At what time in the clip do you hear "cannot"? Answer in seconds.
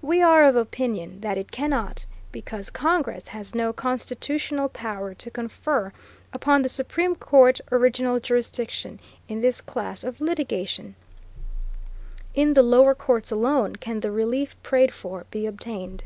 1.52-2.06